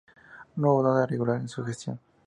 [0.55, 1.99] No hubo nada de irregular en su gestión.